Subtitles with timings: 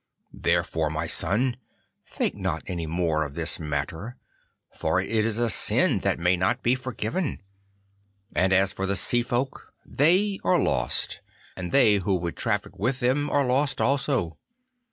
[0.33, 1.57] Therefore, my son,
[2.03, 4.17] think not any more of this matter,
[4.75, 7.39] for it is a sin that may not be forgiven.
[8.35, 11.21] And as for the Sea folk, they are lost,
[11.55, 14.39] and they who would traffic with them are lost also.